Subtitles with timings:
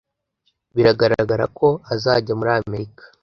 [0.75, 3.03] Biragaragara ko azajya muri Amerika.